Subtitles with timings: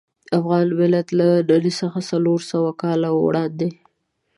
[0.37, 3.69] افغان ملت له نن څخه څلور سوه کاله وړاندې.